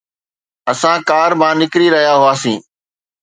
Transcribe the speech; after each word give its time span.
اسان 0.71 0.97
ڪار 1.09 1.29
مان 1.39 1.53
نڪري 1.61 1.87
رهيا 1.93 2.13
هئاسين 2.23 2.57